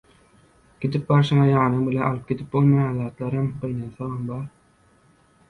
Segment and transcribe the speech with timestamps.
[0.85, 4.43] Gidip barşyňa ýanyň bilen alyp gidip bolmaýan zatlaram, gynansagam bar.